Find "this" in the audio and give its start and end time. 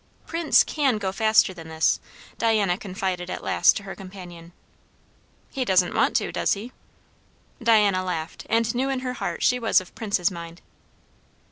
1.69-1.99